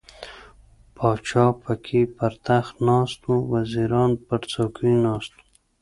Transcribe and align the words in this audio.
پاچا 0.95 1.45
پکې 1.61 2.01
پر 2.15 2.33
تخت 2.45 2.75
ناست 2.87 3.21
و، 3.29 3.33
وزیران 3.53 4.11
پر 4.25 4.41
څوکیو 4.51 5.01
ناست 5.05 5.31
وو. 5.35 5.43